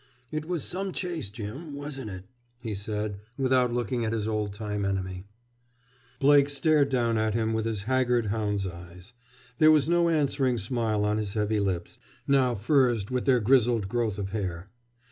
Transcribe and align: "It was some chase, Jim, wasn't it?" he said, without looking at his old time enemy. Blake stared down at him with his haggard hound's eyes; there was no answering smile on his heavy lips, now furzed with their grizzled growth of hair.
"It 0.31 0.45
was 0.45 0.63
some 0.63 0.93
chase, 0.93 1.29
Jim, 1.29 1.75
wasn't 1.75 2.09
it?" 2.09 2.23
he 2.59 2.73
said, 2.73 3.19
without 3.37 3.71
looking 3.71 4.03
at 4.03 4.13
his 4.13 4.27
old 4.27 4.51
time 4.51 4.83
enemy. 4.83 5.25
Blake 6.19 6.49
stared 6.49 6.89
down 6.89 7.19
at 7.19 7.35
him 7.35 7.53
with 7.53 7.65
his 7.65 7.83
haggard 7.83 8.25
hound's 8.25 8.65
eyes; 8.65 9.13
there 9.59 9.69
was 9.69 9.87
no 9.87 10.09
answering 10.09 10.57
smile 10.57 11.05
on 11.05 11.17
his 11.17 11.35
heavy 11.35 11.59
lips, 11.59 11.99
now 12.27 12.55
furzed 12.55 13.11
with 13.11 13.25
their 13.25 13.39
grizzled 13.39 13.87
growth 13.87 14.17
of 14.17 14.29
hair. 14.31 14.71